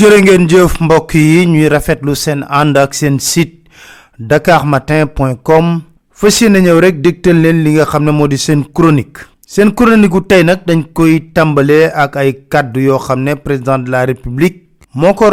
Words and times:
jërë 0.00 0.18
ngeen 0.24 0.44
jëf 0.48 0.78
mbokk 0.80 1.12
yi 1.18 1.40
ñuy 1.50 1.66
rafetlu 1.68 2.14
seen 2.16 2.40
ànd 2.58 2.78
ak 2.80 2.94
seen 2.96 3.18
site 3.20 3.68
dakarmatin.com 4.30 5.66
fas 6.20 6.38
yéene 6.40 6.62
ñëw 6.64 6.78
rek 6.80 7.00
dégtal 7.04 7.42
leen 7.42 7.58
li 7.64 7.74
nga 7.74 7.84
xam 7.90 8.04
ne 8.06 8.12
moo 8.16 8.28
di 8.28 8.38
seen 8.38 8.62
chronique. 8.72 9.26
Seen 9.46 9.74
chronique 9.76 10.08
gu 10.12 10.20
tey 10.30 10.42
nag 10.44 10.60
dañ 10.66 10.84
koy 10.96 11.18
tàmbalee 11.34 11.90
ak 11.92 12.16
ay 12.16 12.30
kàddu 12.48 12.80
yoo 12.80 12.98
xam 12.98 13.26
président 13.44 13.78
de 13.78 13.90
la 13.90 14.06
république 14.06 14.56
moo 14.94 15.12
ko 15.14 15.26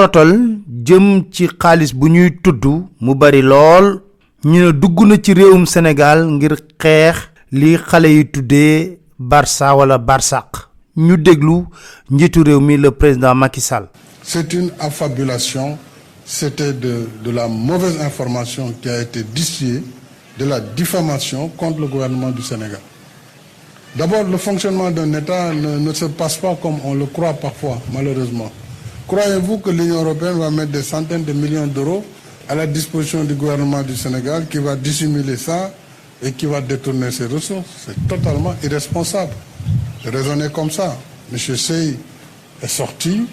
jëm 0.87 1.05
ci 1.31 1.47
xaalis 1.61 1.93
bu 1.95 2.07
ñuy 2.09 2.31
tudd 2.43 2.65
mu 2.99 3.15
bari 3.15 3.41
lool. 3.41 4.01
Ñu 4.43 4.59
ne 4.65 4.71
dugg 4.71 4.99
na 5.07 5.15
ci 5.23 5.33
réewum 5.33 5.65
sénégal 5.65 6.25
ngir 6.27 6.55
xeex 6.81 7.15
li 7.51 7.77
xale 7.77 8.07
yi 8.09 8.25
tuddee 8.31 8.99
barça 9.19 9.75
wala 9.75 9.97
barsaq 9.97 10.67
ñu 10.97 11.15
déglu 11.17 11.63
njiitu 12.11 12.43
réew 12.43 12.59
mi 12.59 12.75
le 12.77 12.91
président 12.91 13.33
Macky 13.35 13.61
Sall 13.61 13.87
C'est 14.29 14.51
une 14.51 14.71
affabulation, 14.81 15.77
c'était 16.25 16.73
de, 16.73 17.07
de 17.23 17.31
la 17.31 17.47
mauvaise 17.47 18.01
information 18.01 18.73
qui 18.81 18.89
a 18.89 19.01
été 19.01 19.23
distillée, 19.23 19.81
de 20.37 20.43
la 20.43 20.59
diffamation 20.59 21.47
contre 21.47 21.79
le 21.79 21.87
gouvernement 21.87 22.31
du 22.31 22.41
Sénégal. 22.41 22.81
D'abord, 23.95 24.25
le 24.25 24.35
fonctionnement 24.35 24.91
d'un 24.91 25.13
État 25.13 25.53
ne, 25.53 25.79
ne 25.79 25.93
se 25.93 26.03
passe 26.05 26.35
pas 26.35 26.55
comme 26.61 26.75
on 26.83 26.93
le 26.93 27.05
croit 27.05 27.31
parfois, 27.35 27.81
malheureusement. 27.93 28.51
Croyez-vous 29.07 29.59
que 29.59 29.69
l'Union 29.69 30.03
européenne 30.03 30.37
va 30.37 30.51
mettre 30.51 30.73
des 30.73 30.83
centaines 30.83 31.23
de 31.23 31.31
millions 31.31 31.65
d'euros 31.65 32.03
à 32.49 32.55
la 32.55 32.67
disposition 32.67 33.23
du 33.23 33.33
gouvernement 33.33 33.81
du 33.81 33.95
Sénégal 33.95 34.45
qui 34.49 34.57
va 34.57 34.75
dissimuler 34.75 35.37
ça 35.37 35.71
et 36.21 36.33
qui 36.33 36.47
va 36.47 36.59
détourner 36.59 37.11
ses 37.11 37.27
ressources? 37.27 37.65
C'est 37.85 38.07
totalement 38.09 38.53
irresponsable. 38.61 39.31
Raisonner 40.03 40.49
comme 40.53 40.69
ça. 40.69 40.97
M. 41.31 41.37
Sey 41.55 41.95
est 42.61 42.67
sorti, 42.67 43.25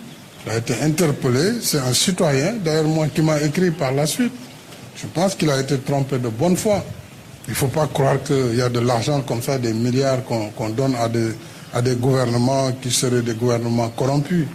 il 0.47 0.53
a 0.53 0.57
été 0.59 0.75
interpellé, 0.83 1.55
c'est 1.63 1.79
un 1.79 1.95
citoyen, 1.95 2.55
d'ailleurs 2.63 2.85
moi 2.85 3.07
qui 3.09 3.23
m'a 3.23 3.41
écrit 3.41 3.71
par 3.71 3.93
la 3.93 4.07
suite. 4.07 4.33
Je 4.97 5.07
pense 5.07 5.35
qu'il 5.35 5.51
a 5.51 5.61
été 5.61 5.79
trompé 5.79 6.19
de 6.19 6.29
bonne 6.29 6.57
foi. 6.57 6.85
Il 7.47 7.51
ne 7.51 7.55
faut 7.57 7.69
pas 7.69 7.87
croire 7.87 8.23
qu'il 8.23 8.55
y 8.57 8.63
a 8.63 8.69
de 8.69 8.81
l'argent 8.81 9.21
comme 9.23 9.43
ça, 9.43 9.59
des 9.59 9.73
milliards 9.73 10.23
qu'on 10.25 10.69
donne 10.71 10.95
à 10.97 11.09
des, 11.09 11.95
gouvernements 11.97 12.73
qui 12.81 12.91
seraient 12.91 13.23
des 13.23 13.35
gouvernements 13.35 13.89
corrompus. 13.91 14.47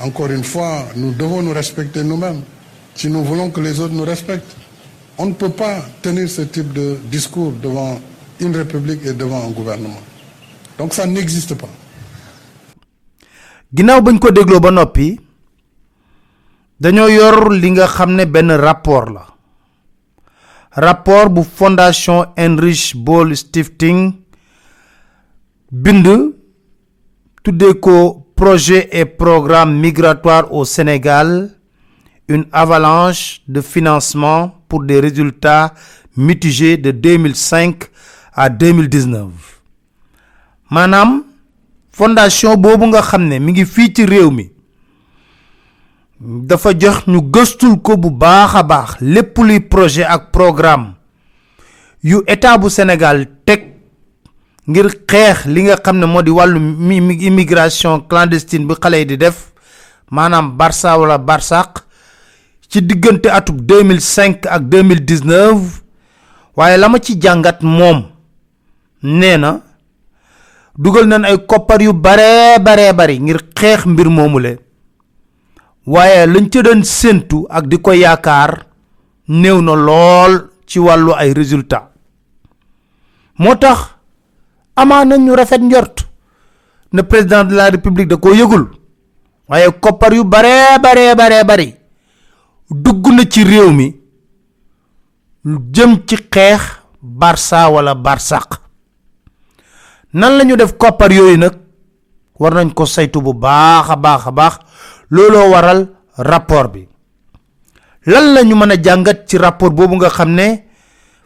Encore 0.00 0.30
une 0.30 0.44
fois, 0.44 0.84
nous 0.96 1.12
devons 1.12 1.42
nous 1.42 1.52
respecter 1.52 2.02
nous-mêmes 2.04 2.42
si 2.94 3.08
nous 3.08 3.22
voulons 3.24 3.50
que 3.50 3.60
les 3.60 3.78
autres 3.80 3.94
nous 3.94 4.04
respectent. 4.04 4.56
On 5.18 5.26
ne 5.26 5.32
peut 5.32 5.48
pas 5.50 5.84
tenir 6.02 6.28
ce 6.28 6.42
type 6.42 6.72
de 6.72 6.96
discours 7.10 7.52
devant 7.62 8.00
une 8.40 8.56
république 8.56 9.04
et 9.04 9.12
devant 9.12 9.44
un 9.44 9.50
gouvernement. 9.50 10.00
Donc 10.78 10.94
ça 10.94 11.06
n'existe 11.06 11.54
pas. 11.54 11.68
Dañoo 16.80 17.08
yor 17.08 17.50
li 17.52 17.70
nga 17.70 17.86
xam 17.86 18.16
rapport 18.60 19.10
la. 19.12 19.38
Rapport 20.76 21.28
bu 21.30 21.42
fondation 21.42 22.26
Heinrich 22.36 22.94
Böll 22.94 23.34
Stiftung 23.36 24.12
bind 25.72 26.06
tuddee 27.42 27.74
ko 27.80 28.26
projet 28.36 28.88
et 28.92 29.06
programme 29.06 29.80
migratoire 29.80 30.52
au 30.52 30.64
Sénégal 30.64 31.50
une 32.28 32.44
avalanche 32.52 33.40
de 33.48 33.60
financement 33.60 34.54
pour 34.68 34.84
des 34.84 35.00
résultats 35.00 35.74
mitigés 36.16 36.76
de 36.76 36.90
2005 36.92 37.84
à 38.34 38.48
2019 38.50 39.30
maanaam 40.70 41.24
fondation 41.90 42.54
boobu 42.56 42.86
nga 42.86 43.02
xam 43.02 43.24
ne 43.26 43.38
mi 43.38 44.48
dafa 46.20 46.72
jox 46.78 47.06
ñu 47.06 47.20
gëstul 47.30 47.78
ko 47.82 47.96
bu 47.96 48.10
baax 48.10 48.54
a 48.54 48.62
baax 48.62 48.96
lépp 49.00 49.38
luy 49.38 49.60
projet 49.60 50.04
ak 50.04 50.30
programme 50.32 50.94
yu 52.02 52.22
état 52.26 52.58
bu 52.58 52.68
Sénégal 52.70 53.26
teg 53.44 53.74
ngir 54.66 54.88
xeex 55.06 55.46
li 55.46 55.62
nga 55.62 55.76
xam 55.76 55.98
ne 55.98 56.06
moo 56.06 56.22
di 56.22 56.30
wàllu 56.30 56.58
immigration 57.20 58.00
clandestine 58.08 58.66
bi 58.66 58.74
xale 58.80 58.98
yi 58.98 59.04
di 59.06 59.16
def 59.16 59.52
maanaam 60.10 60.56
Barça 60.56 60.98
wala 60.98 61.18
Barsaq 61.18 61.84
ci 62.68 62.82
diggante 62.82 63.26
atub 63.30 63.60
2005 63.62 64.46
ak 64.48 64.62
2019 64.62 65.82
waaye 66.56 66.76
la 66.76 66.88
ma 66.88 66.98
ci 66.98 67.14
jàngat 67.20 67.62
moom 67.62 68.02
nee 69.02 69.36
na 69.38 69.60
dugal 70.76 71.06
nañ 71.06 71.24
ay 71.24 71.46
koppar 71.46 71.80
yu 71.82 71.92
bare 71.92 72.58
bare 72.60 72.92
bari 72.92 73.18
ngir 73.20 73.38
xeex 73.54 73.86
mbir 73.86 74.08
moomule 74.10 74.58
waaye 75.92 76.26
lañ 76.26 76.46
ca 76.52 76.60
doon 76.62 76.82
séentu 76.84 77.46
ak 77.56 77.64
di 77.70 77.76
ko 77.80 77.92
yaakaar 77.92 78.66
néew 79.28 79.58
na 79.62 79.74
lool 79.86 80.32
ci 80.68 80.78
wàllu 80.78 81.12
ay 81.16 81.32
résultat 81.32 81.84
moo 83.38 83.54
tax 83.56 83.80
amaa 84.76 85.04
nañ 85.04 85.20
ñu 85.24 85.32
rafet 85.36 85.62
njort 85.62 85.96
ne 86.92 87.02
président 87.02 87.44
de 87.44 87.54
la 87.54 87.70
république 87.70 88.08
da 88.08 88.16
ko 88.16 88.32
yëgul 88.34 88.64
waaye 89.48 89.68
koppar 89.80 90.12
yu 90.14 90.24
bare 90.24 90.78
bare 90.84 91.14
bare 91.16 91.44
bari 91.44 91.74
dugg 92.70 93.04
na 93.16 93.22
ci 93.32 93.44
réew 93.44 93.70
mi 93.72 93.86
jëm 95.74 95.92
ci 96.06 96.16
xeex 96.30 96.62
barça 97.02 97.68
wala 97.70 97.94
barsaq 97.94 98.60
nan 100.12 100.36
lañu 100.38 100.56
def 100.56 100.72
koppar 100.76 101.12
yooyu 101.12 101.36
nag? 101.38 101.54
war 102.38 102.54
nañ 102.54 102.70
ko 102.74 102.86
saytu 102.86 103.20
bu 103.20 103.34
baax 103.34 103.90
a 103.90 103.96
baax 103.96 104.54
looloo 105.10 105.50
waral 105.50 105.88
rapport 106.16 106.68
bi. 106.72 106.86
Lan 108.06 108.32
lañu 108.34 108.54
mën 108.56 108.70
a 108.72 108.76
jàngat 108.82 109.26
ci 109.28 109.36
rapport 109.38 109.70
boobu 109.72 109.96
nga 109.96 110.24
ne 110.24 110.64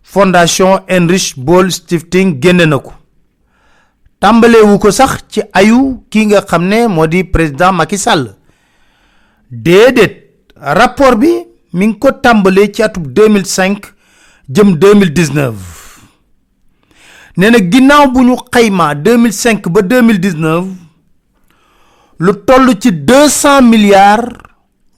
fondation 0.03 0.81
Heinrich 0.88 1.34
Böll 1.38 1.70
Stiftung 1.70 2.41
génne 2.43 2.66
na 2.66 2.78
ko. 2.78 2.93
Tàmbaleewu 4.20 4.78
ko 4.78 4.91
sax 4.91 5.25
ci 5.28 5.41
ayu 5.53 6.04
ki 6.10 6.26
ne 6.60 6.87
moo 6.88 7.06
président 7.32 7.72
Macky 7.72 7.98
Sall. 7.98 8.34
Déedéet 9.50 10.31
rapport 10.56 11.16
bi 11.16 11.28
mi 11.72 11.87
ngi 11.87 11.99
ko 11.99 12.10
tàmbalee 12.12 12.70
ci 12.72 12.82
atub 12.82 13.06
2005 13.12 13.93
jëm 14.49 14.75
2019 14.78 15.53
nee 17.37 17.50
na 17.50 17.59
ginnaaw 17.59 18.10
bu 18.12 18.20
ñu 18.25 18.37
xaymaa 18.53 18.94
2005 18.94 19.69
ba 19.70 19.81
2019 19.81 20.81
lu 22.22 22.33
toll 22.47 22.78
ci 22.78 22.91
200 22.93 23.62
milliards 23.71 24.31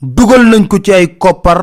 dugal 0.01 0.45
nañ 0.51 0.67
ko 0.69 0.77
ci 0.85 0.93
ay 0.93 1.17
koppar 1.17 1.61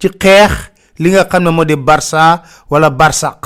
ci 0.00 0.08
xeex 0.22 0.52
li 1.00 1.10
nga 1.12 1.24
xam 1.28 1.42
ne 1.44 1.50
moo 1.50 1.64
di 1.64 1.76
Barça 1.76 2.42
wala 2.70 2.88
Barsaq 2.90 3.40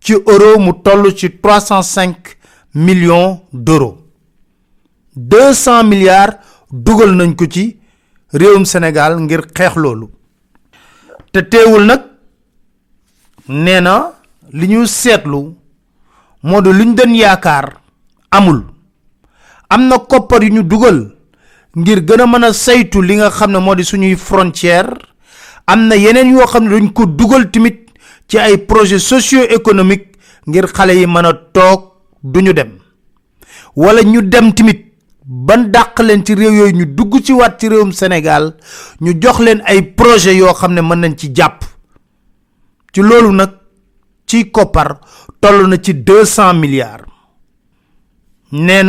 ci 0.00 0.12
euro 0.14 0.58
mu 0.58 0.72
toll 0.84 1.12
ci 1.14 1.28
305 1.40 2.36
millions 2.74 3.40
d'euros. 3.52 3.96
200 5.16 5.82
milliards 5.84 6.36
dugal 6.70 7.12
nañ 7.16 7.34
ko 7.34 7.44
ci 7.46 7.76
réewum 8.32 8.64
Sénégal 8.64 9.20
ngir 9.20 9.42
xeex 9.52 9.74
loolu. 9.76 10.08
Te 11.32 11.40
teewul 11.48 11.84
nag 11.84 12.02
nee 13.48 13.80
na 13.80 14.12
li 14.52 14.66
ñu 14.68 14.86
seetlu 14.86 15.40
moo 16.42 16.60
di 16.62 16.70
lu 16.72 16.84
ñu 16.84 16.94
doon 16.94 17.12
yaakaar 17.14 17.66
amul 18.30 18.75
am 19.68 19.88
na 19.88 19.98
koppar 19.98 20.42
yu 20.42 20.52
ñu 20.54 20.62
dugal 20.62 21.12
ngir 21.76 22.00
gën 22.04 22.20
a 22.20 22.26
mën 22.26 22.44
a 22.44 22.52
saytu 22.52 23.02
li 23.02 23.16
nga 23.16 23.30
xam 23.30 23.50
ne 23.52 23.58
moo 23.58 23.74
di 23.74 23.84
suñuy 23.84 24.16
frontière. 24.16 24.94
Am 25.66 25.88
na 25.88 25.94
yeneen 25.96 26.30
yoo 26.30 26.46
xam 26.46 26.68
dañ 26.68 26.92
ko 26.92 27.06
dugal 27.06 27.50
tamit 27.50 27.90
ci 28.28 28.38
ay 28.38 28.56
projet 28.58 28.98
socio-économique 29.00 30.12
ngir 30.46 30.66
xale 30.72 30.94
yi 30.96 31.06
mën 31.06 31.26
a 31.26 31.32
toog 31.52 31.80
duñu 32.22 32.52
dem. 32.54 32.78
Wala 33.74 34.02
ñu 34.02 34.22
dem 34.22 34.52
tamit 34.54 34.92
ban 35.24 35.70
dàq 35.70 35.98
leen 36.00 36.24
ci 36.24 36.34
réew 36.34 36.52
yooyu 36.54 36.72
ñu 36.76 36.86
dugg 36.94 37.20
ci 37.24 37.32
waat 37.32 37.58
ci 37.58 37.68
réewum 37.68 37.92
Sénégal 37.92 38.54
ñu 39.00 39.12
jox 39.20 39.38
leen 39.40 39.60
ay 39.66 39.82
projet 39.82 40.36
yoo 40.36 40.54
xam 40.54 40.72
ne 40.74 40.80
mën 40.82 40.96
nañ 41.00 41.16
ci 41.16 41.32
jàpp. 41.34 41.64
Ci 42.92 43.00
loolu 43.02 43.32
nag 43.32 43.50
ci 44.26 44.50
koppar 44.50 45.00
toll 45.40 45.66
na 45.68 45.76
ci 45.82 45.94
deux 45.94 46.24
cent 46.24 46.54
milliards. 46.54 47.04
Nee 48.52 48.84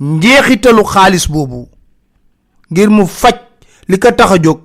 njeexitalu 0.00 0.84
xaalis 0.84 1.28
boobu 1.30 1.68
ngir 2.70 2.90
mu 2.90 3.06
faj 3.06 3.34
li 3.88 3.98
ko 3.98 4.10
tax 4.12 4.30
a 4.32 4.36
jóg 4.42 4.60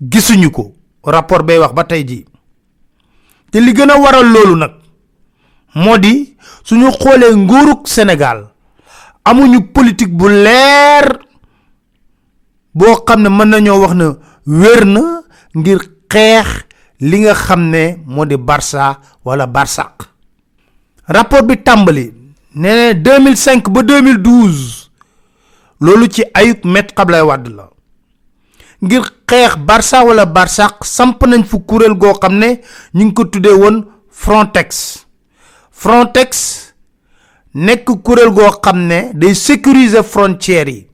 gisuñu 0.00 0.50
ko. 0.50 0.72
Rapport 1.04 1.42
bay 1.42 1.58
wax 1.58 1.72
ba 1.72 1.84
tey 1.84 2.04
jii. 2.04 2.24
Te 3.50 3.60
li 3.60 3.72
gën 3.72 3.90
a 3.90 3.96
waral 3.98 4.28
loolu 4.32 4.56
nag 4.56 4.72
moo 5.74 5.98
di 5.98 6.36
suñu 6.64 6.90
xoolee 6.92 7.34
nguurug 7.36 7.86
Sénégal 7.86 8.50
amuñu 9.24 9.72
politique 9.72 10.12
bu 10.16 10.28
leer 10.28 11.18
boo 12.74 12.96
xam 13.06 13.22
ne 13.22 13.28
mën 13.28 13.48
nañoo 13.48 13.80
wax 13.80 13.94
ne 13.94 14.06
wér 14.46 14.84
na 14.86 15.02
ngir 15.54 15.78
xeex 16.12 16.48
li 17.00 17.18
nga 17.20 17.34
xam 17.34 17.70
ne 17.70 17.96
moo 18.06 18.24
di 18.26 18.36
Barça 18.36 18.98
wala 19.24 19.46
Barsaq 19.46 20.08
rapport 21.06 21.42
bi 21.46 21.56
tàmbali 21.62 22.12
nee 22.54 22.92
na 22.94 23.10
2005 23.10 23.70
ba 23.70 23.80
2012 23.82 24.88
loolu 25.80 26.06
ci 26.08 26.24
ayuk 26.34 26.64
Maître 26.64 26.94
Abdoulaye 26.96 27.22
Wade 27.24 27.48
la. 27.48 27.70
ngir 28.82 29.02
xeex 29.26 29.56
barça 29.56 30.04
wala 30.04 30.26
barsaq 30.26 30.84
samp 30.84 31.22
nañ 31.26 31.44
fu 31.44 31.60
kuréel 31.60 31.94
goo 31.94 32.14
xam 32.20 32.38
ne 32.38 32.60
ñu 32.94 33.04
ngi 33.04 33.14
ko 33.14 33.24
tuddee 33.24 33.52
woon 33.54 33.84
frontex. 34.10 35.04
Frontex 35.70 36.72
nekk 37.54 37.86
kuréel 38.04 38.30
goo 38.30 38.50
xam 38.62 38.78
ne 38.86 39.10
day 39.14 39.34
sécuriser 39.34 40.02
frontières 40.04 40.68
yi. 40.68 40.88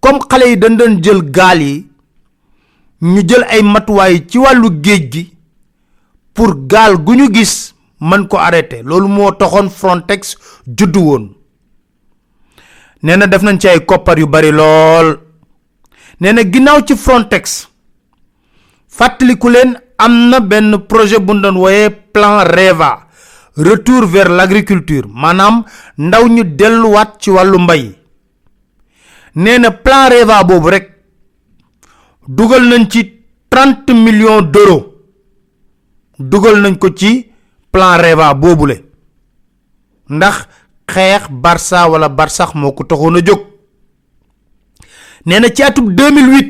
comme 0.00 0.18
xale 0.30 0.48
yi 0.50 0.56
dañ 0.56 0.76
doon 0.76 1.00
jël 1.02 1.20
gaal 1.36 1.62
yi 1.62 1.86
ñu 3.02 3.20
jël 3.28 3.44
ay 3.48 3.62
matuwaay 3.62 4.24
ci 4.28 4.38
wàllu 4.38 4.70
pour 6.34 6.54
gaal 6.68 6.96
gu 7.04 7.32
gis 7.34 7.74
mën 8.08 8.26
ko 8.28 8.36
arrêté. 8.38 8.82
Loolu 8.82 9.08
moo 9.08 9.32
frontex 9.70 10.36
juddu 10.76 11.00
woon. 11.08 11.24
Nee 13.02 13.16
na 13.16 13.26
def 13.26 13.42
nañ 13.42 13.58
ci 13.60 13.68
ay 13.68 13.84
koppar 13.84 14.18
yu 14.18 14.26
bari 14.26 14.50
ci 16.86 16.94
frontex 16.96 17.68
fàttaliku 18.96 19.48
leen 19.50 19.70
am 19.98 20.12
na 20.30 20.40
benn 20.40 20.78
projet 20.88 21.20
bu 21.26 21.32
doon 21.40 21.56
wooyee 21.62 21.90
plan 22.12 22.44
reva 22.56 22.90
retour 23.56 24.06
vers 24.06 24.28
l'agriculture 24.38 25.06
maanaam 25.22 25.64
ndaw 25.98 26.24
ñu 26.28 26.42
delluwaat 26.58 27.10
ci 27.20 27.30
wàllu 27.30 27.58
mbay. 27.58 27.84
Nee 29.34 29.58
plan 29.84 30.08
reva 30.10 30.44
boobu 30.44 30.68
rek 30.70 30.86
dugal 32.28 32.64
nañ 32.68 32.88
ci 32.90 33.00
trente 33.50 33.90
millions 33.92 34.42
d'euros. 34.42 34.84
Dugal 36.18 36.60
nañ 36.62 36.78
ko 36.78 36.88
ci 36.94 37.30
plan 37.76 37.98
reva 38.00 38.32
boobule. 38.34 38.76
Ndax 40.08 40.36
xeex 40.92 41.22
barça 41.30 41.88
wala 41.90 42.08
barsax 42.08 42.54
moo 42.54 42.72
ko 42.72 42.84
taxoon 42.84 43.16
a 43.16 43.20
jóg. 43.26 43.40
Nee 45.26 45.40
na 45.40 45.48
ci 45.54 45.62
atub 45.62 45.90
2008 45.90 46.46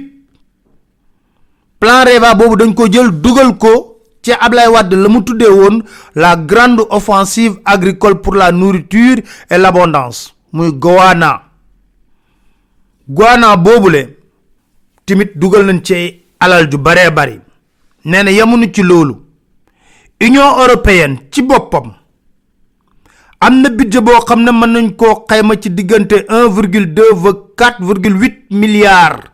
plan 1.81 2.05
reva 2.07 2.35
boobu 2.35 2.57
dañ 2.57 2.75
ko 2.75 2.87
jël 2.93 3.11
dugal 3.23 3.57
ko 3.59 3.73
ci 4.23 4.31
la 4.31 4.71
la 6.15 6.37
grande 6.37 6.83
offensive 6.91 7.59
agricole 7.65 8.21
pour 8.21 8.35
la 8.35 8.53
nourriture 8.53 9.19
et 9.51 9.59
l'abondance 9.59 10.35
muy 10.53 10.71
Goana. 10.73 11.43
Goana 13.09 13.57
boobule 13.57 14.17
tamit 15.05 15.31
dugal 15.35 15.65
nañ 15.67 15.81
ci 15.83 16.23
alal 16.39 16.71
ju 16.71 16.79
baree 16.79 17.11
bari. 17.11 17.41
Nee 18.05 18.23
na 18.23 18.31
Union 20.21 20.57
européenne 20.59 21.19
ci 21.31 21.43
boppam. 21.43 21.93
Am 23.41 23.61
na 23.61 23.69
budget 23.69 24.01
boo 24.03 24.21
xam 24.25 24.43
ne 24.45 24.51
mën 24.53 24.73
nañ 24.73 24.97
koo 24.97 25.25
xayma 25.29 25.55
ci 25.61 25.71
diggante 25.71 26.25
un 26.29 26.49
virgule 26.49 26.95
deux 26.95 27.13
ba 27.23 27.31
quatre 27.57 27.83
virgule 27.85 28.17
huit 28.21 28.47
milliards 28.51 29.25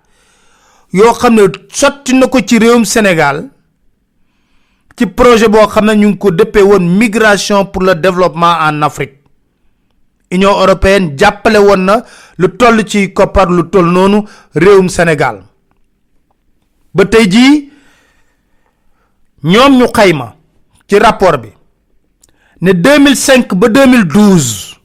yoo 0.93 1.13
xam 1.15 1.35
ne 1.35 1.43
sotti 1.71 2.15
na 2.15 2.27
ko 2.27 2.41
ci 2.41 2.59
réewum 2.59 2.85
Sénégal 2.85 3.49
ci 4.97 5.07
projet 5.07 5.49
boo 5.49 5.67
xam 5.69 5.85
ne 5.87 5.95
ñu 5.95 6.09
ngi 6.09 6.19
ko 6.19 6.31
dëppee 6.33 6.63
woon 6.63 6.81
migration 6.99 7.65
pour 7.67 7.83
le 7.85 7.95
développement 7.95 8.57
en 8.61 8.83
Afrique. 8.83 9.21
Union 10.33 10.51
européenne 10.61 11.17
jàppale 11.17 11.59
woon 11.59 11.85
na 11.85 12.03
lu 12.39 12.49
toll 12.59 12.85
ci 12.85 13.13
koppar 13.13 13.51
lu 13.53 13.63
toll 13.71 13.87
noonu 13.87 14.25
réewum 14.55 14.89
Sénégal. 14.89 15.45
Ba 16.95 17.05
tey 17.05 17.31
jii 17.31 17.71
ñoom 19.45 19.79
ñu 19.79 19.87
xayma 19.95 20.35
ci 20.93 20.99
rapport 21.01 21.39
bi 21.41 21.49
ne 22.61 22.73
2005 22.75 23.55
ba 23.57 23.67
2012 23.69 24.77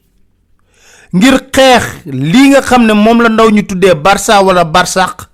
ngir 1.12 1.36
xeex 1.52 1.84
lii 2.06 2.48
nga 2.52 2.60
xam 2.68 2.86
ne 2.88 2.94
moom 2.96 3.20
la 3.22 3.28
ndaw 3.28 3.50
ñu 3.52 3.62
tuddee 3.68 3.94
Barça 3.94 4.40
wala 4.42 4.64
Barsaq 4.64 5.28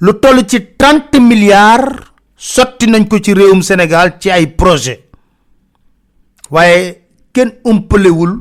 lu 0.00 0.12
toll 0.22 0.46
ci 0.46 0.58
30 0.78 1.18
milliards 1.20 1.98
sotti 2.36 2.86
nañ 2.86 3.08
ko 3.08 3.18
ci 3.18 3.34
réewum 3.34 3.62
Sénégal 3.62 4.18
ci 4.20 4.30
ay 4.30 4.46
projet. 4.46 5.00
Waaye 6.50 7.02
kenn 7.32 7.50
umpalewul 7.64 8.32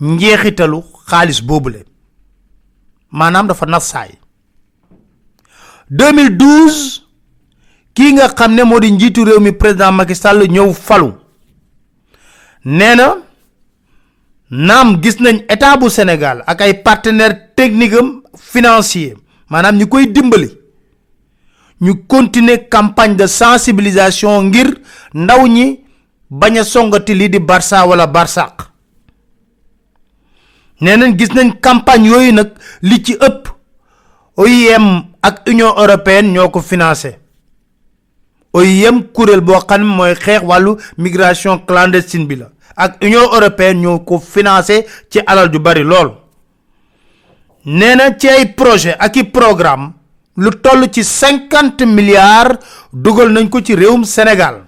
njeexitalu 0.00 0.82
xaalis 1.08 1.40
boobule. 1.42 1.84
Maanaam 3.10 3.46
dafa 3.48 3.66
nasaay 3.66 4.10
2012 5.90 7.02
kii 7.94 8.12
nga 8.12 8.28
xam 8.28 8.54
ne 8.54 8.62
moo 8.64 8.80
di 8.80 8.90
njiitu 8.92 9.24
Macky 9.92 10.14
Sall 10.14 10.46
ñëw 10.48 10.72
falu. 10.72 11.12
Nee 12.64 12.94
na 12.94 13.16
naam 14.50 15.00
gis 15.02 15.16
nañ 15.20 15.42
état 15.48 15.76
bu 15.76 15.88
Sénégal 15.90 16.42
ak 16.46 16.60
ay 16.60 16.74
partenaires 16.82 17.38
techniques 17.56 17.98
am 17.98 18.22
financier 18.38 19.16
maanaam 19.48 19.76
ñi 19.76 19.88
koy 19.88 20.06
dimbali. 20.12 20.48
Ñu 21.80 22.06
continuer 22.06 22.68
campagne 22.68 23.16
de 23.16 23.26
sensibilisation 23.26 24.42
ngir 24.44 24.68
ndaw 25.14 25.46
ñi 25.46 25.80
songati 26.64 27.28
di 27.28 27.38
Barça 27.38 27.84
wala 27.86 28.06
Barsaq 28.06 28.72
nee 30.80 30.96
nañ 30.96 31.16
gis 31.18 31.30
nañ 31.34 31.48
campagne 31.60 32.08
yooyu 32.08 32.32
nag 32.32 32.50
li 32.82 33.02
ci 33.04 33.12
ëpp 33.14 33.48
OIM 34.36 34.86
ak 35.22 35.42
Union 35.48 35.74
européenne 35.76 36.32
ñoo 36.32 36.48
ko 36.50 36.60
OIM 38.52 39.02
kuréel 39.12 39.40
boo 39.40 39.60
xam 39.68 39.80
ne 39.80 39.86
mooy 39.96 40.14
xeex 40.14 40.42
wàllu 40.44 40.76
migration 40.98 41.58
clandestine 41.66 42.26
bi 42.26 42.36
la 42.36 42.46
ak 42.76 42.96
Union 43.02 43.28
européenne 43.32 43.80
ñoo 43.80 43.98
ko 44.00 44.18
financé 44.18 44.86
ci 45.10 45.20
alal 45.26 45.50
ju 45.52 45.58
bari 45.58 45.82
lool 45.82 46.12
nee 47.64 47.94
na 47.96 48.10
ci 48.16 48.28
ay 48.28 48.46
projet 48.54 48.96
ak 48.98 49.16
i 49.16 49.24
programme 49.24 49.92
lu 50.36 50.50
toll 50.62 50.88
ci 50.90 51.04
cinquante 51.04 51.82
milliards 51.86 52.58
dugal 52.92 53.30
nañ 53.32 53.48
ko 53.48 53.60
ci 53.60 53.74
réewum 53.74 54.04
Sénégal. 54.04 54.64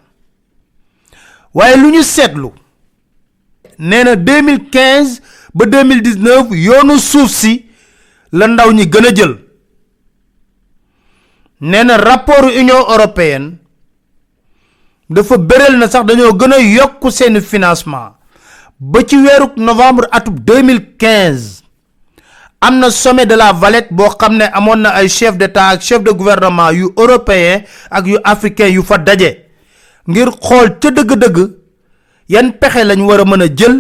Waaye 1.55 1.77
lu 1.77 1.91
ñu 1.93 2.03
seetlu 2.03 2.51
nee 3.79 4.05
na 4.05 4.17
deux 4.17 4.43
mille 4.43 4.69
quinze 4.71 5.21
ba 5.55 5.67
deux 5.67 5.85
mille 5.85 6.03
dix 6.03 6.17
neuf 6.19 6.47
yoonu 6.51 6.99
suuf 6.99 7.31
si 7.31 7.67
la 8.33 8.47
ndaw 8.49 8.73
ñi 8.73 8.87
gën 8.91 9.07
a 9.07 9.15
jël. 9.15 9.35
Nee 11.61 11.85
na 11.85 11.97
rapport 11.97 12.45
Union 12.57 12.81
européenne 12.89 13.57
dafa 15.15 15.37
bëral 15.39 15.77
na 15.79 15.87
sax 15.89 16.05
dañoo 16.09 16.33
gën 16.41 16.53
a 16.53 16.59
yokk 16.59 17.03
seen 17.13 17.41
financement. 17.41 18.13
Ba 18.81 19.01
ci 19.07 19.17
weeru 19.17 19.47
novembre 19.57 20.09
atub 20.11 20.39
2015 20.45 21.63
am 22.61 22.79
na 22.79 22.91
sommet 22.91 23.27
de 23.27 23.35
la 23.37 23.53
Valette 23.53 23.93
boo 23.93 24.09
xam 24.19 24.37
ne 24.37 24.45
amoon 24.53 24.81
na 24.83 24.91
ay 24.99 25.09
chef 25.09 25.37
d'état 25.37 25.69
ak 25.69 25.83
chef 25.83 26.03
de 26.03 26.11
gouvernement 26.11 26.71
yu 26.71 26.89
européen 26.97 27.63
ak 27.91 28.07
yu 28.07 28.19
africain 28.25 28.69
yu 28.75 28.83
fa 28.83 28.99
daje. 28.99 29.31
Ngir 30.09 30.31
xool 30.41 30.79
ca 30.81 30.91
dëgg-dëgg 30.91 31.39
yan 32.29 32.53
pexe 32.61 32.85
lañ 32.85 33.01
war 33.07 33.21
a 33.21 33.25
mën 33.25 33.43
a 33.43 33.47
jël 33.57 33.77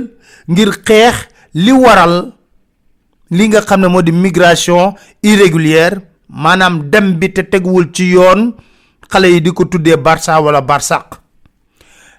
ngir 0.48 0.70
xeex 0.86 1.16
li 1.54 1.72
waral 1.72 2.32
li 3.30 3.48
nga 3.48 3.60
xam 3.60 3.80
ne 3.80 3.88
moo 3.88 4.02
di 4.02 4.12
migration 4.12 4.94
irrégulière 5.22 5.98
maanaam 6.28 6.88
dem 6.90 7.18
bi 7.18 7.32
te 7.32 7.42
teguwul 7.42 7.90
ci 7.92 8.04
yoon 8.14 8.54
xale 9.10 9.26
yi 9.32 9.40
di 9.40 9.50
ko 9.52 9.64
tuddee 9.64 9.96
Barça 9.96 10.40
wala 10.40 10.60
Barsaq 10.60 11.23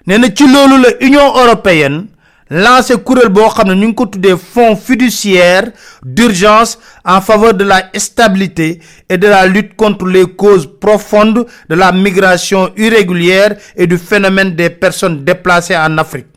nee 0.06 0.32
ci 0.34 0.46
loolu 0.46 0.78
la 0.82 0.88
Union 1.00 1.34
européenne 1.36 2.06
lancé 2.50 2.94
kuréel 3.02 3.28
boo 3.28 3.48
xam 3.50 3.68
ne 3.68 3.74
ñu 3.74 3.86
ngi 3.88 3.94
ko 3.94 4.06
tuddee 4.06 4.36
fonds 4.36 4.76
fiduciaire 4.76 5.72
d'urgence 6.04 6.78
en 7.04 7.20
faveur 7.20 7.54
de 7.54 7.64
la 7.64 7.90
stabilité 7.94 8.80
et 9.08 9.18
de 9.18 9.26
la 9.26 9.46
lutte 9.46 9.74
contre 9.76 10.06
les 10.06 10.26
causes 10.36 10.68
profondes 10.80 11.46
de 11.68 11.74
la 11.74 11.90
migration 11.92 12.70
irrégulière 12.76 13.56
et 13.76 13.86
du 13.86 13.98
phénomène 13.98 14.54
des 14.54 14.70
personnes 14.70 15.24
déplacées 15.24 15.76
en 15.76 15.98
Afrique. 15.98 16.28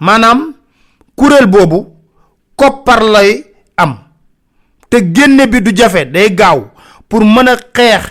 Maanaam 0.00 0.54
kuréel 1.16 1.46
boobu 1.46 1.86
koppar 2.56 3.02
lay 3.04 3.44
am. 3.76 3.98
Te 4.90 4.96
génne 5.14 5.46
bi 5.46 5.60
du 5.62 5.74
jafe 5.76 6.04
day 6.10 6.30
gaaw. 6.34 6.70
Pour 7.08 7.20
mën 7.24 7.48
a 7.48 7.56
xeex 7.56 8.02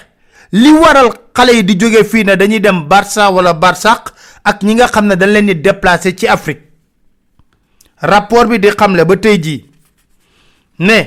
li 0.53 0.71
waral 0.71 1.09
xale 1.35 1.55
yi 1.57 1.63
di 1.63 1.75
jóge 1.79 2.03
fii 2.05 2.23
ne 2.23 2.35
dañuy 2.37 2.59
dem 2.61 2.85
Barça 2.87 3.29
wala 3.31 3.53
Barsaq 3.53 4.13
ak 4.43 4.61
ñi 4.63 4.75
nga 4.75 4.87
xam 4.87 5.05
ne 5.07 5.15
dañ 5.15 5.29
leen 5.31 5.45
di 5.47 6.15
ci 6.17 6.27
Afrique. 6.27 6.63
Rapport 8.01 8.47
bi 8.47 8.59
di 8.59 8.69
xamle 8.69 9.05
ba 9.05 9.15
ne 10.79 10.99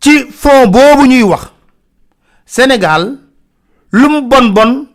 ci 0.00 0.26
fonds 0.30 0.66
boobu 0.70 1.06
ñuy 1.06 1.22
wax 1.22 1.52
Sénégal 2.44 3.18
lu 3.92 4.20
bon 4.22 4.48
bon 4.52 4.86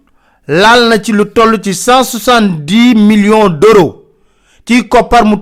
laal 0.47 0.89
na 0.89 0.99
ci 1.01 1.11
lu 1.11 1.25
toll 1.33 1.59
ci 1.61 1.73
cent 1.73 2.03
soixante 2.03 2.65
dix 2.65 2.93
millions 2.95 3.49
d'euros 3.49 4.05
ci 4.65 4.87
koppar 4.87 5.25
mu 5.25 5.37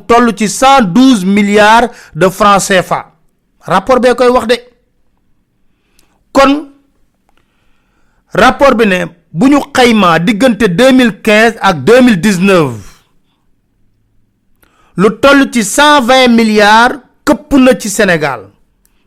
douze 0.94 1.26
milliards 1.26 1.90
de 2.16 2.30
francs 2.30 2.68
CFA. 2.68 3.12
Rapport 3.60 4.00
bee 4.00 4.16
koy 4.16 4.28
wax 4.30 4.48
de. 4.48 4.56
Kon 6.32 6.72
rapport 8.34 8.76
bi 8.76 8.86
ne 8.88 9.06
bu 9.34 9.48
ñu 9.50 9.60
xaymaa 9.76 10.20
diggante 10.20 10.64
deux 10.68 10.92
mille 10.92 11.22
quinze 11.22 11.56
ak 11.62 11.84
deux 11.84 12.02
mille 12.02 12.20
dix 12.22 12.40
neuf 12.40 12.74
lu 14.98 15.10
toll 15.22 15.50
ci 15.54 15.64
cent 15.64 16.02
vingt 16.02 16.28
milliards 16.28 17.00
këpp 17.26 17.54
na 17.60 17.76
ci 17.80 17.90
Sénégal. 17.90 18.52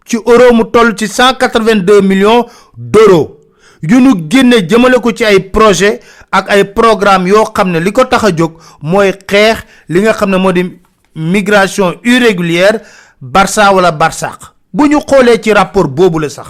Ci 0.04 0.16
euro 0.16 0.52
mu 0.54 0.64
toll 0.70 0.94
ci 0.96 1.06
182 1.08 2.00
millions 2.02 2.44
d'euros 2.76 3.40
yu 3.82 4.00
ñu 4.00 4.12
génne 4.30 4.66
jëmale 4.68 5.00
ko 5.00 5.12
ci 5.12 5.24
ay 5.24 5.40
projet 5.50 6.00
ak 6.30 6.48
ay 6.50 6.64
programme 6.72 7.26
yoo 7.28 7.44
xam 7.52 7.70
ne 7.70 7.80
li 7.80 7.92
ko 7.92 8.04
tax 8.04 8.24
a 8.24 8.30
jóg 8.36 8.52
mooy 8.82 9.12
xeex 9.28 9.64
li 9.88 10.00
nga 10.00 10.12
xam 10.12 10.30
ne 10.30 10.78
migration 11.14 11.94
irrégulière 12.04 12.80
barça 13.20 13.72
wala 13.72 13.92
barsaq 13.92 14.52
bu 14.72 14.88
ñu 14.88 14.98
ci 15.42 15.52
rapport 15.52 15.88
boobu 15.88 16.28
sax 16.28 16.48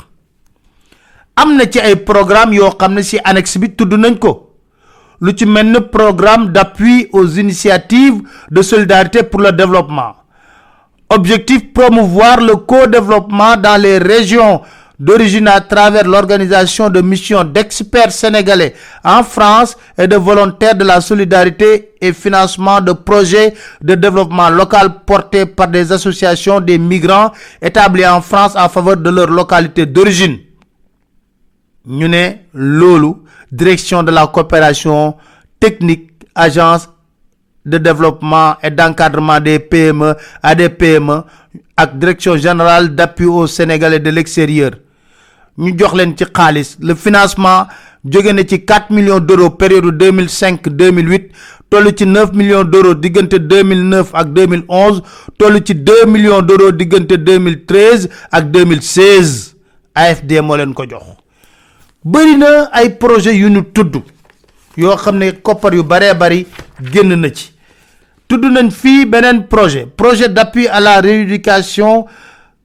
am 1.36 1.56
na 1.56 1.64
ci 1.66 1.80
programme 2.04 2.54
yoo 2.54 2.70
xam 2.78 2.94
ne 5.70 5.80
programme 5.80 6.48
d'appui 6.52 7.08
aux 7.12 7.26
initiatives 7.38 8.20
de 8.50 8.62
solidarité 8.62 9.22
pour 9.22 9.40
le 9.40 9.52
développement. 9.52 10.16
Objectif 11.10 11.72
promouvoir 11.72 12.40
le 12.40 12.56
co-développement 12.56 13.56
dans 13.56 13.80
les 13.80 13.98
régions 13.98 14.62
d'origine 14.98 15.48
à 15.48 15.60
travers 15.60 16.04
l'organisation 16.06 16.88
de 16.88 17.00
missions 17.00 17.44
d'experts 17.44 18.12
sénégalais 18.12 18.74
en 19.04 19.22
France 19.22 19.76
et 19.98 20.06
de 20.06 20.16
volontaires 20.16 20.74
de 20.76 20.84
la 20.84 21.00
solidarité 21.00 21.90
et 22.00 22.12
financement 22.12 22.80
de 22.80 22.92
projets 22.92 23.54
de 23.82 23.94
développement 23.96 24.50
local 24.50 25.00
portés 25.04 25.46
par 25.46 25.68
des 25.68 25.90
associations 25.92 26.60
des 26.60 26.78
migrants 26.78 27.32
établis 27.60 28.06
en 28.06 28.20
France 28.20 28.52
en 28.56 28.68
faveur 28.68 28.96
de 28.96 29.10
leur 29.10 29.28
localité 29.28 29.84
d'origine 29.86 30.38
ñu 31.86 32.08
ne 32.08 32.38
loolu 32.54 33.14
direction 33.52 34.02
de 34.02 34.10
la 34.10 34.26
coopération 34.26 35.16
technique 35.60 36.10
agence 36.34 36.88
de 37.66 37.78
développement 37.78 38.56
et 38.62 38.70
d'encadrement 38.70 39.40
des 39.40 39.58
PME 39.58 40.14
à 40.42 40.54
des 40.54 40.68
PME 40.68 41.22
ak 41.76 41.98
direction 41.98 42.36
générale 42.36 42.94
d'appui 42.94 43.26
aux 43.26 43.46
Sénégalais 43.46 43.98
de 44.00 44.10
l'extérieur. 44.10 44.72
Ñu 45.58 45.74
jox 45.78 45.94
leen 45.94 46.14
le 46.80 46.94
financement 46.94 47.66
jóge 48.04 48.32
na 48.34 48.42
ci 48.46 48.64
4 48.64 48.90
millions 48.90 49.20
d'euros 49.20 49.50
période 49.50 49.86
2005 49.96 50.68
2008 50.68 51.30
toll 51.70 51.92
ci 51.96 52.06
9 52.06 52.32
millions 52.34 52.64
d'euros 52.64 52.94
diggante 52.94 53.34
2009 53.34 54.10
ak 54.14 54.28
2011 54.32 55.02
toll 55.38 55.60
ci 55.64 55.74
2 55.74 56.06
millions 56.06 56.42
d'euros 56.42 56.72
diggante 56.72 57.12
2013 57.16 58.08
ak 58.32 58.50
2016 58.50 59.54
AFD 59.94 60.40
moo 60.42 60.56
bëri 62.04 62.36
na 62.36 62.68
ay 62.72 62.90
projet 62.98 63.34
yu 63.36 63.48
ñu 63.48 63.62
tudd 63.72 63.96
yoo 64.76 64.96
xam 64.96 65.16
ne 65.18 65.32
koppar 65.42 65.74
yu 65.74 65.82
baree 65.82 66.14
bari 66.14 66.46
génn 66.92 67.14
na 67.20 67.30
ci. 67.32 67.54
Tudd 68.28 68.44
nañ 68.44 68.70
fii 68.70 69.04
beneen 69.06 69.46
projet 69.48 69.86
projet 69.96 70.28
d'appui 70.28 70.66
à 70.68 70.80
la 70.80 71.00
rééducation 71.00 72.06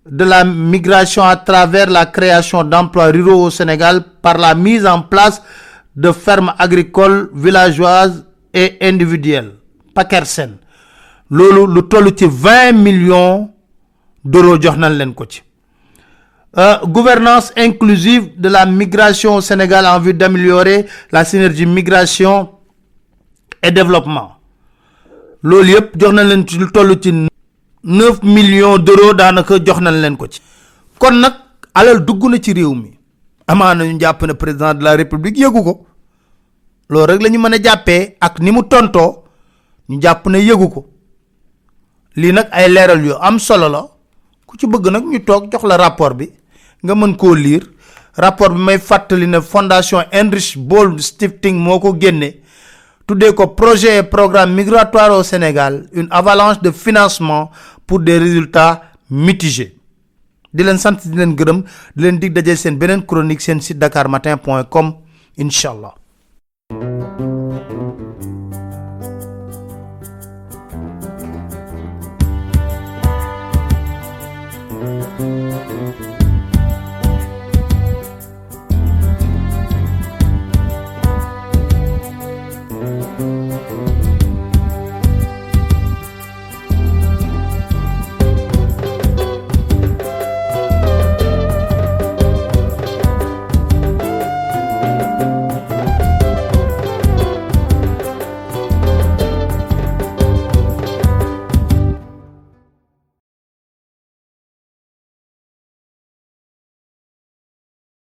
de 0.10 0.24
la 0.24 0.44
migration 0.44 1.24
à 1.24 1.36
travers 1.36 1.90
la 1.90 2.06
création 2.06 2.64
d'emplois 2.64 3.12
ruraux 3.12 3.44
au 3.46 3.50
Sénégal 3.50 4.04
par 4.22 4.38
la 4.38 4.56
mise 4.56 4.86
en 4.86 5.02
place 5.02 5.42
de 5.96 6.12
fermes 6.12 6.54
agricoles 6.58 7.30
villageoises 7.34 8.26
et 8.54 8.78
individuelles. 8.82 9.52
PACERSEN 9.94 10.52
loolu 11.30 11.68
lu 11.76 11.84
toll 11.88 12.10
ci 12.18 12.26
vingt 12.28 12.72
millions 12.74 13.52
d'euros 14.24 14.60
jox 14.62 14.78
nañ 14.78 14.94
leen 14.98 15.14
ko 15.14 15.26
ci 15.30 15.42
Euh, 16.58 16.80
gouvernance 16.84 17.54
inclusive 17.56 18.32
de 18.42 18.50
la 18.50 18.66
migration 18.66 19.36
au 19.36 19.42
Sénégal 19.42 19.86
en 19.86 20.00
vue 20.00 20.16
d'améliorer 20.16 20.88
la 21.12 21.24
synergie 21.24 21.68
migration 21.68 22.50
et 23.62 23.70
développement. 23.70 24.32
Loolu 25.44 25.70
yëpp 25.74 25.94
jox 26.00 26.12
nañ 26.14 26.28
leen 26.28 27.28
neuf 27.84 28.22
millions 28.24 28.80
d'euros 28.80 29.14
daanaka 29.14 29.60
jox 29.64 29.80
nañ 29.80 30.02
leen 30.02 30.18
ko 30.18 30.26
ci. 30.28 30.42
Kon 30.98 31.20
nag 31.22 31.34
alal 31.76 32.04
dugg 32.04 32.24
na 32.30 32.40
ci 32.42 32.52
réew 32.54 32.74
mi. 32.74 32.98
Ñu 33.48 34.00
jàpp 34.00 34.24
ne 34.24 34.34
président 34.34 34.74
de 34.74 34.84
la 34.84 34.96
république 34.96 35.38
yëgu 35.38 35.64
ko. 35.64 35.86
Loolu 36.90 37.12
rek 37.14 37.22
la 37.22 37.30
ñu 37.30 37.38
mën 37.38 37.54
a 37.54 37.62
jàppee 37.64 38.18
ak 38.20 38.40
ni 38.40 38.52
mu 38.52 38.64
tontoo 38.64 39.24
ñu 39.88 40.02
jàpp 40.02 40.26
ne 40.28 40.40
yëgu 40.40 40.68
ko. 40.70 40.86
Lii 42.16 42.34
nag 42.34 42.48
ay 42.52 42.70
leeral 42.70 43.06
yu 43.06 43.14
am 43.22 43.38
solo 43.38 43.70
la. 43.70 43.86
Ku 44.48 44.58
ci 44.58 44.66
bëgg 44.66 44.90
nag 44.90 45.06
ñu 45.06 45.24
toog 45.24 45.52
jox 45.52 45.64
la 45.64 45.78
rapport 45.78 46.16
bi 46.16 46.39
nga 46.84 46.96
mën 46.96 47.16
koo 47.18 47.34
lire. 47.36 47.66
Rapport 48.16 48.54
bi 48.54 48.60
may 48.62 48.78
fàttali 48.80 49.28
ne 49.28 49.40
fondation 49.42 50.04
Heinrich 50.12 50.58
Böll 50.58 51.00
Stiftung 51.00 51.58
moo 51.60 51.80
ko 51.80 51.94
génne. 52.00 52.34
Tuddee 53.08 53.34
ko 53.34 53.48
projet 53.48 53.98
et 54.00 54.04
programme 54.04 54.54
migratoire 54.54 55.12
au 55.18 55.24
Sénégal 55.24 55.88
une 55.94 56.08
avalanche 56.12 56.60
de 56.62 56.72
financement 56.72 57.50
pour 57.88 58.00
des 58.00 58.18
résultats 58.18 58.82
mitigés. 59.10 59.76
Di 60.54 60.64
leen 60.64 60.78
sant 60.82 60.98
di 61.06 61.14
leen 61.18 61.36
gërëm 61.38 61.60
di 61.96 62.04
leen 62.04 62.18
dig 62.20 62.34
daje 62.34 62.56
seen 62.58 62.78
beneen 62.82 63.04
chronique 63.06 63.42
seen 63.42 63.62
site 63.62 63.78